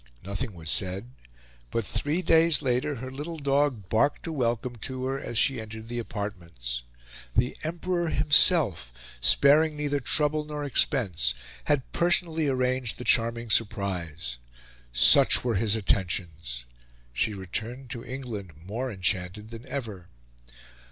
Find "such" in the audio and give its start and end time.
14.91-15.43